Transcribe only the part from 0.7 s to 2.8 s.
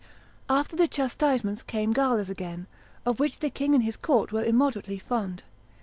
the chastisements came galas again,